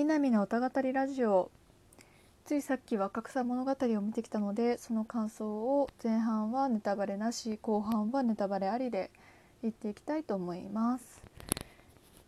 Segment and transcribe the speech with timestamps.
[0.00, 1.50] 南の歌語りラジオ。
[2.46, 9.10] ついさっきは格差物語を見てきたのでその感想を前半はネタバレなし後半はネタバレありで
[9.60, 11.20] 言っていきたいと思います。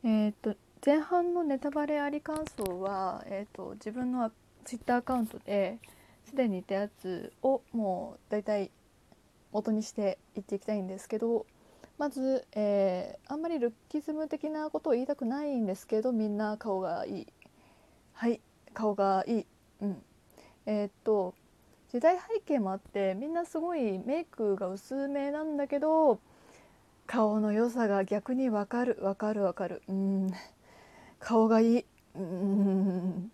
[0.05, 0.55] えっ、と
[0.85, 4.31] 前半のネタバレあり感想は、えーと、自分の
[4.67, 5.79] ツイッターアカウントで
[6.27, 8.71] すでに言ったやつをもうだいたい
[9.51, 11.47] 元にして言っていきたいんですけど
[11.97, 17.27] まず、えー、あんまりルッキズム的なことを言いたくないんですけどみんな顔がいい。
[18.23, 18.41] はい
[18.73, 19.47] 顔がいい。
[19.81, 20.01] うん。
[20.65, 21.35] えー、っと
[21.91, 26.21] 時代背景もあってみんなすごいメイクが薄めなんだけど
[27.09, 28.97] 顔の良さが逆にわかる。
[29.03, 29.83] わかるわかる。
[29.89, 30.31] うん。
[31.19, 31.85] 顔がいい。
[32.15, 33.33] うん。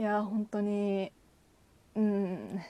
[0.00, 1.12] いや本当に。
[1.94, 2.60] うん。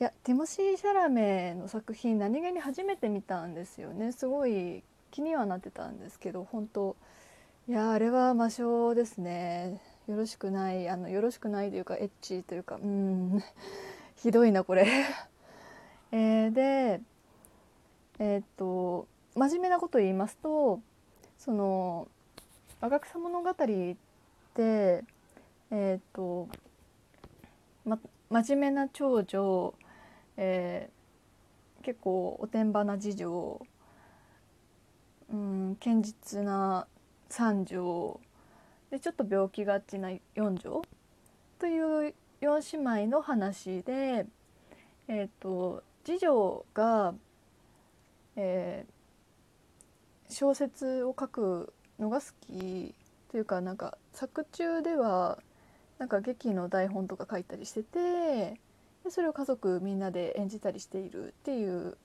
[0.00, 4.12] いやティモシー・シャラメの作品何気に初めて見たんですよね。
[4.12, 6.94] すごい気にはなってたんですけど本当
[7.68, 9.80] いやあれは魔性ですね。
[10.08, 10.88] よろしくない。
[10.88, 13.42] あのよろしくないというかエッチというかうん。
[14.16, 14.86] ひどいなこれ。
[16.12, 17.00] えー、で
[18.18, 20.80] えー、っと真面目なこと言いますと
[21.38, 22.08] その
[22.80, 23.64] 「若草物語」って
[24.56, 26.48] えー、っと、
[27.84, 27.98] ま、
[28.30, 29.74] 真面目な長女
[30.42, 33.60] えー、結構おてんばな次女、
[35.30, 36.86] うん、堅実な
[37.30, 38.20] 三女
[38.90, 40.82] でちょっと病気がちな四女
[41.60, 41.78] とい
[42.08, 44.26] う4姉妹の話で、
[45.06, 47.14] えーと、次女が、
[48.34, 52.94] えー、小説を書くのが好き
[53.30, 55.38] というかなんか作中では
[55.98, 58.58] なんか劇の台本とか書いたりしてて
[59.04, 61.96] でそれを家族みんなで演じたりしているっていう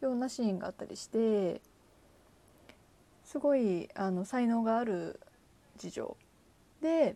[0.00, 1.60] ようなシーンがあったりして
[3.30, 5.20] すごいあの才能がある
[5.78, 6.16] 次女
[6.82, 7.14] で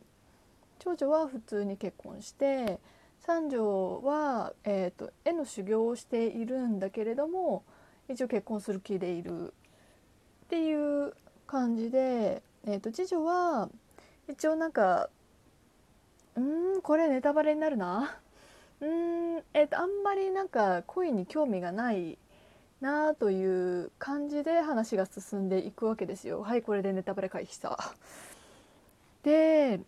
[0.78, 2.78] 長女は普通に結婚して
[3.18, 7.64] 三女は、えーと、絵の修行をしているんだけれども
[8.08, 9.48] 一応結婚する気でいる
[10.44, 11.14] っていう
[11.48, 13.68] 感じで、えーと、と次女は
[14.28, 15.08] 一応なんか
[16.36, 16.40] う
[16.78, 18.18] んこれネタバレになるな
[18.80, 22.18] うんえっ、ー、とあんまりなんか恋に興味がない
[22.80, 26.42] なという感じで話が進んでいくわけですよ。
[26.42, 27.78] はいこれでネタバレ回避した。
[29.22, 29.80] で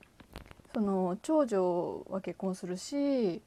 [0.75, 3.43] その長女は結婚するし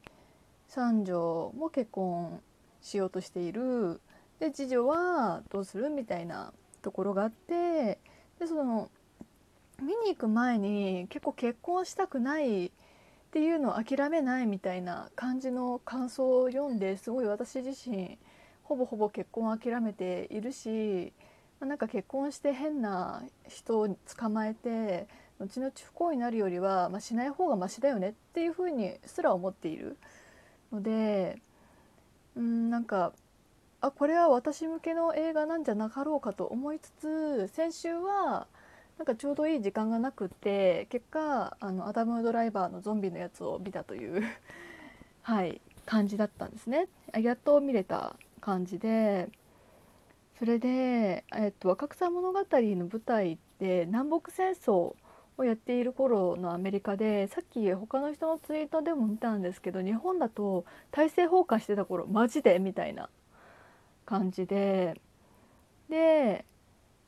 [0.67, 2.39] 三女も結婚
[2.81, 3.99] しようとしている
[4.39, 7.99] で次女はどうするみたいなところがあって
[8.39, 8.89] でその
[9.81, 12.71] 見に行く前に結構結婚したくないっ
[13.31, 18.17] ていうのを諦めないみたいな感じの感想を読んですごい私自身
[18.69, 21.11] ほぼほぼ結婚諦めているし、
[21.59, 25.07] ま、なんか結婚して変な人を捕まえて
[25.39, 29.97] 後々不幸になるよりは、まあ、しない方がマシだよねっていうふうにすら思っている
[30.71, 31.41] ので
[32.35, 33.11] うんなんか
[33.81, 38.45] あこれは私向けの映画なんじゃなかろうかと思いつつ先週は
[38.99, 44.21] なんかちょうどいい時間がなくって結果あのアダム・ドライバーのゾンビのやつを見たという
[45.23, 46.87] はい感じだったんですね。
[47.19, 48.15] やっと見れた。
[48.39, 49.29] 感じで
[50.39, 54.95] それで、えっと、若草物語の舞台って南北戦争を
[55.43, 62.59] やっている頃のアメリカでさっき他の人のツイートでも見たんですけど日本だと大政奉還してた頃マジで？
[62.59, 63.09] みたいな
[64.05, 64.99] 感じで
[65.89, 66.45] で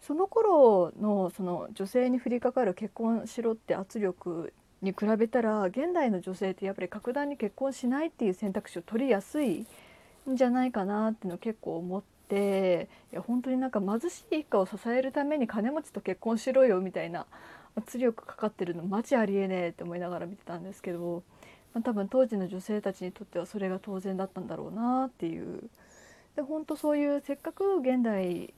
[0.01, 9.67] その頃のその女性に降りかかる結婚しろって圧力に比べたら現代の女性ってやっぱり格段に結婚しないっていう選択肢を取りやすい
[10.27, 17.25] じゃないかなっていうの結構思っていや本当になんか貧しい一家を支えるために金持ちと結婚しろよみたいな
[17.75, 21.23] 圧力かかってるのマジありえねえって思いながら見てたんですけど、
[21.73, 25.69] まあ、多分当時の女性たちにとってはそれが当然だったんだろうなっていう。
[26.35, 28.53] で本当そういうせっかく現代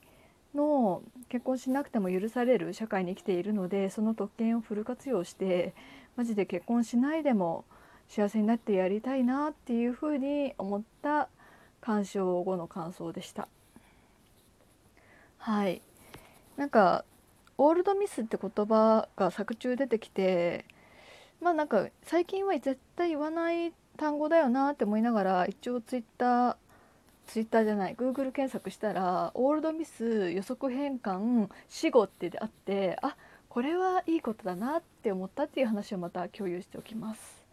[0.54, 5.74] の結婚しなくても許される社会に生きているのでその特権をフル活用して
[6.16, 7.64] マジで結婚しないでも
[8.08, 11.28] 幸せになってやりたいなっていうふうに思った
[11.84, 13.46] 鑑賞後の感想でした。
[15.36, 15.82] はい
[16.56, 17.04] なんか
[17.58, 20.64] オールドミスって言葉が作中出てきて
[21.42, 26.56] まあなんか最近は絶対言わない単語だよなって思いながら一応ツイッター
[27.26, 33.14] ツイッターじゃない Google 検索したらオールドミス予測変換死後ってあってあ
[33.50, 37.44] これはいいことだなって思ったっていう話をまた共有しておきます。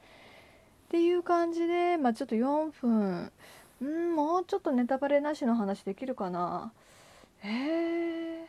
[0.88, 3.32] っていう感じで、まあ、ちょっと4分
[3.82, 6.72] うんもうちょっとネタバレなしの話できるかな。
[7.44, 8.46] えー、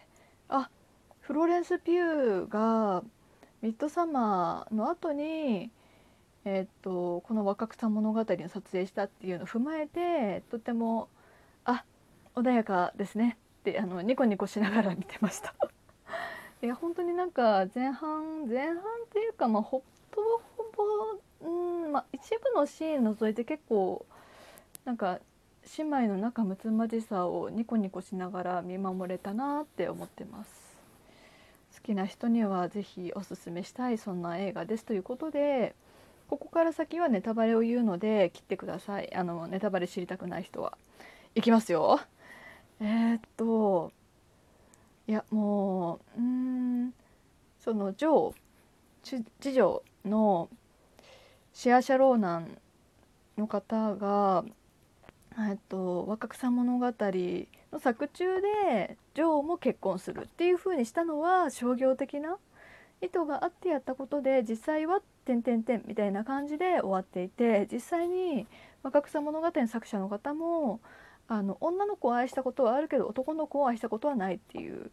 [0.51, 0.69] あ
[1.21, 3.03] フローレンス・ピューが
[3.63, 5.71] ミッドサマーの後に
[6.45, 11.09] え、っとこの若草物語を撮影したっていうのを踏まえてとても
[11.65, 11.85] あ
[12.35, 13.39] 穏やかですね。
[13.61, 15.55] ってあのニコニコしながら見てました。
[16.63, 18.81] いや本当になんか前半前半っ
[19.11, 20.23] ていうかまあほぼ
[20.57, 20.65] ほ
[21.41, 24.05] ぼうんまあ一部のシーン除いて結構
[24.85, 25.21] なんか
[25.79, 30.51] 姉妹の仲睦まじさをニコニコしながら見守れたなって思ってます。
[31.75, 35.75] 好きな人には是非おすすめしたいそんな映画ですということで
[36.29, 39.15] ここから先はネタバレを言うので切ってください。
[39.15, 40.77] あのネタバレ知りたくない人は。
[41.35, 42.01] いきますよ。
[42.81, 43.93] えー、っと
[45.07, 46.93] いやもううん
[47.61, 50.49] そのジョー次女の
[51.53, 52.59] シア・シャローナン
[53.37, 54.45] の方が
[55.39, 56.87] えっと若草物語
[57.73, 62.37] の作中でジョーも結婚するっていう風にしたのは商業的な
[63.01, 68.47] 意図があってやったことで実際は「てんてんてん」みたいな感じで終わっていて実際に
[68.83, 70.81] 若草物語の作者の方も
[71.29, 74.91] あの女の子を愛したことはあるけど男の子を愛したことはないっていう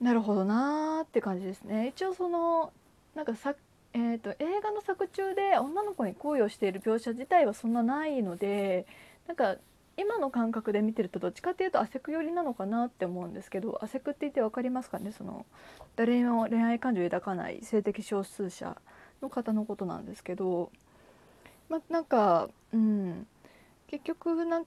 [0.00, 1.88] なるほどなーって感じですね。
[1.88, 2.72] 一応その
[3.14, 3.54] なんかさ、
[3.92, 8.86] えーと、映画の作中で女の子に恋をしている描写自体はそんなないので
[9.32, 9.56] なんか
[9.96, 15.10] 今の感覚で見てるとどっちかっていうとアセク寄りなのかなって思うんですけどアセクって言って分かりますかね？
[15.10, 15.46] その
[15.96, 18.76] 誰にも恋愛感情を抱かない性的少数者
[19.22, 20.70] の方のことなんですけど、
[21.70, 23.26] まなんか、うん、
[23.86, 24.64] 結局な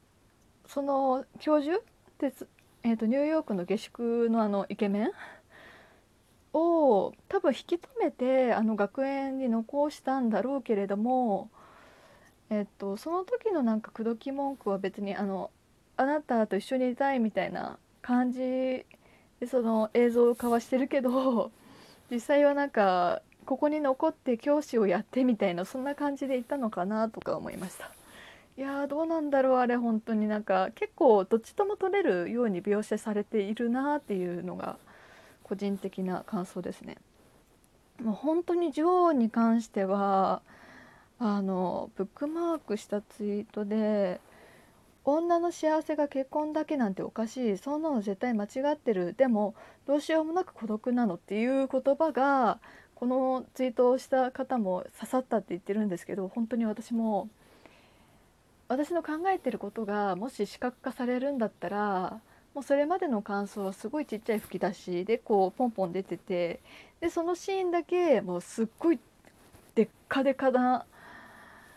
[0.65, 1.83] その教授？
[2.17, 2.33] で、
[2.81, 5.11] えーと、ニューヨークの下宿のあのイケメン
[6.53, 11.51] を多分引き止めてあの学園に残したんだろうけれども
[12.49, 15.49] えっと、その時のなんか口説き文句は別にあの
[15.97, 18.85] あなたと一緒にいたいみたいな感じで
[19.49, 21.51] その映像を交わしてるけど
[22.11, 27.91] 実際はなんかここに残って教師をやってみたいなそんな感じでいたのかなとか思いました。
[28.57, 34.77] いやどうなんだろうあれ本当になんか結構どっちとも取れるように描写されているなっていうのが
[35.43, 36.97] 個人的な感想ですね。
[38.01, 40.41] もう本当に女王に関しては
[41.19, 44.19] あのブックマークしたツイートで
[45.05, 47.57] 「女の幸せが結婚だけなんておかしい。
[47.57, 49.13] そんなの絶対間違ってる。
[49.13, 52.59] でもどうしようもなく孤独なの」っていう言葉が
[52.95, 57.29] このツイートをした方も刺さったって言ってるんですけど本当に私も
[58.67, 62.19] 私の考えてることがもし視覚化されるんだったら
[62.53, 66.61] もうそれまでの感想はすごいちっちゃい吹き出しでこうポンポン出てて
[67.01, 68.99] でそのシーンだけもうすっごい
[69.75, 70.85] でっかでかな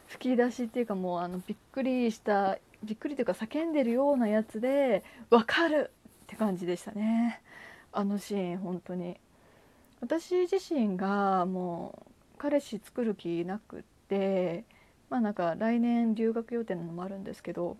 [0.08, 5.90] 吹き出しっていうかもうあのびっくりしたびっくりというか叫んでるようなやつで分かる
[6.24, 7.42] って感じでしたね
[7.92, 9.16] あのシーン本当に
[10.00, 14.64] 私自身がもう彼氏作る気なくって
[15.10, 17.76] まあなんか来年留学予定なのもあるんですけど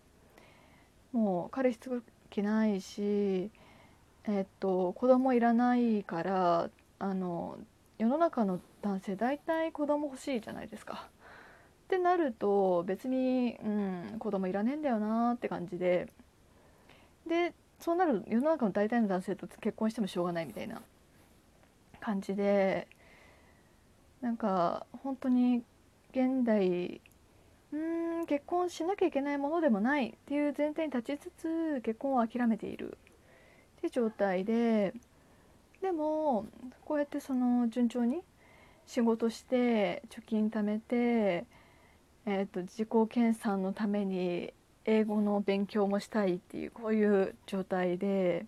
[1.13, 3.51] もう彼氏作る気ないし
[4.25, 7.59] えっと子供いらないからあの
[7.99, 11.09] 世の中の男性大体子供欲しいじゃないですか。
[11.88, 16.12] ってなると別に、うん、子供いらねえんだよなって感じで。
[17.26, 20.82] でそうなる世の中の大体の男性と結婚してもしょうがないみたいな
[22.00, 22.88] 感じで
[24.20, 25.63] なんか本当に
[26.10, 27.01] 現代
[27.72, 32.98] うん結婚しなきゃいけないものでもないっていう前提に立ちつつ結婚を諦めている
[33.79, 34.93] っていう状態で
[35.81, 36.46] でも
[36.84, 38.22] こうやってその順調に
[38.86, 41.44] 仕事して貯金貯めて
[42.31, 44.53] えーと、自己研鑽のために
[44.85, 48.44] 英語の勉強もしたいっていうこういう状態で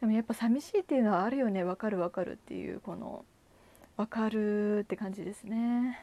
[0.00, 3.26] でもやっぱ寂しいっていうのはあるよねわかるわかるっていうこの
[3.98, 6.00] わかるって感じですね。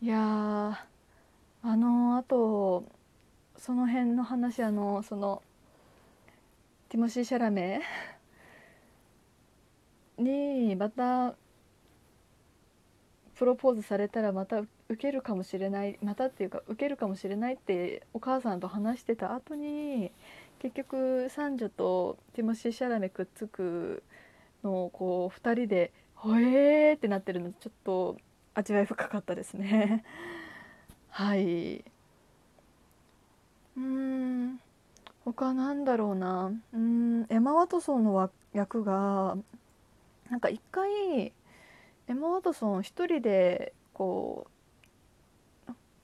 [0.00, 0.18] いや
[1.62, 2.84] あのあと
[3.56, 5.44] その辺の話あのその
[6.88, 7.82] ティモシー・シャラメ
[10.18, 11.36] にまた
[13.36, 20.12] プロポーズされたらまた受けるかもしれないまたっていうか受けるかもしれないってお母さんと話してた後に
[20.58, 24.02] 結局三女とティモシー・シャラメくっつく
[24.62, 28.16] のをこう2人で「ほえー!」ってなってるのちょっと
[28.54, 30.04] 味わい深かったですね。
[31.08, 31.84] はい
[33.76, 34.60] うん
[35.24, 39.36] 他なんだろうなうんエマ・ワトソンの役が
[40.30, 41.32] なんか一回
[42.08, 44.61] エマ・ワトソン一人でこう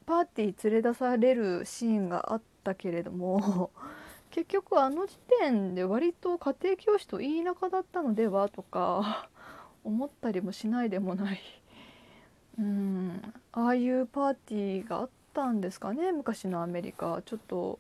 [0.09, 3.71] パーティー連れ出されるシーンがあったけれども
[4.33, 9.29] 結局あの時点で割と家庭教師といい仲だったのではとか
[9.85, 11.41] 思ったりもしないでもない。
[12.59, 17.21] うんああいうパーティーがあったんですかね昔のアメリカ。
[17.27, 17.79] ちょっと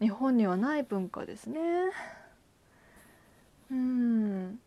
[0.00, 1.60] 日本にはない文化ですね。
[3.70, 4.60] うん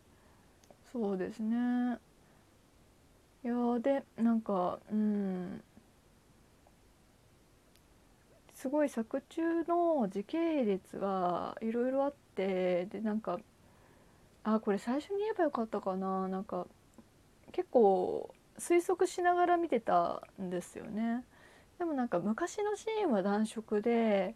[0.92, 2.00] そうですね。
[3.44, 5.64] いやでなんかうん
[8.62, 13.39] すごい作中の時系列がいろいろあってでなんか
[14.44, 16.68] あこれ最初に言えばよかったかななんか
[17.53, 21.24] 結構推測しながら見てたんですよね。
[21.80, 24.36] でもなんか昔のシーンは暖色で、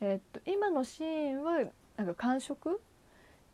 [0.00, 1.64] えっと今のシーンは
[1.96, 2.78] なんか感触っ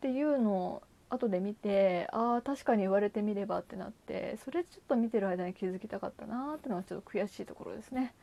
[0.01, 8.13] ていうのを後で見てああ確かに言われてみればってなってそれちょっと見てる間に気づきたかったなってのがちょっと悔しいところですね。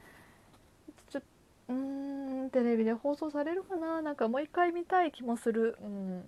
[1.69, 4.01] うんテレビで放送されるかな？
[4.01, 5.77] なんかもう一回見たい気もする。
[5.83, 6.25] うん。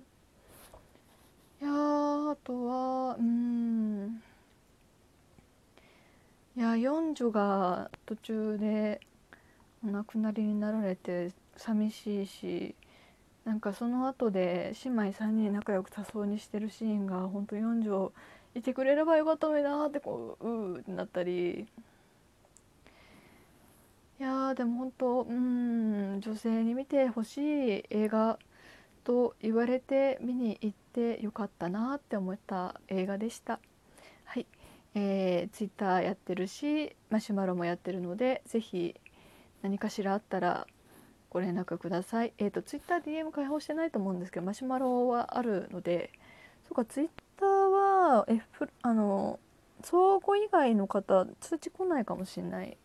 [1.62, 4.22] いやあとはうん。
[6.56, 9.00] いや四女が途中で
[9.82, 12.74] お亡くなりになられて寂しいし
[13.46, 18.12] なんかその後で姉妹3人仲良く多層にしてるシーンが本当四女
[18.54, 21.66] いてくれればよかったのになってこううーってなったり。
[24.20, 28.38] いやでも本当うん女性に見てほしい映画
[29.02, 33.60] と言われて見に行ってよかったなって思った映画でした。
[34.26, 34.46] はい、
[34.94, 38.94] えー、ツイッターやってるしマシュマロもやってるのでぜひ
[39.62, 40.66] 何かしらあったら
[41.30, 42.34] ご連絡ください。
[42.36, 46.12] えっ、ー、とツイッター DM 開放してないと思うんですけどマシュマロはあるので
[46.68, 47.08] そうかツイッ
[47.38, 49.40] ターは F あの
[49.82, 52.76] 相互以外の方通知来ないかもしれない。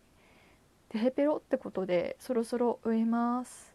[0.88, 3.74] テヘペロってことでそろそろ植えます。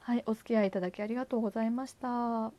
[0.00, 2.52] はい、お付き合いいただきありがとうございました。